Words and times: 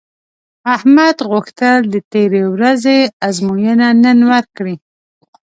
احمد 0.75 1.17
غوښتل 1.29 1.77
د 1.93 1.95
تېرې 2.11 2.43
ورځې 2.53 2.97
ازموینه 3.27 3.87
نن 4.03 4.19
ورکړي 4.31 4.75